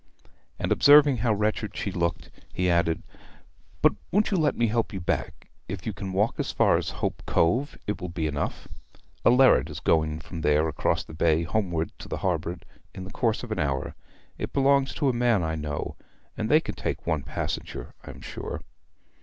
[0.57, 3.03] And observing how wretched she looked, he added,
[3.83, 5.51] 'But won't you let me help you back?
[5.67, 8.67] If you can walk as far as Hope Cove it will be enough.
[9.23, 12.57] A lerret is going from there across the bay homeward to the harbour
[12.95, 13.93] in the course of an hour;
[14.39, 15.97] it belongs to a man I know,
[16.35, 18.61] and they can take one passenger, I am sure.'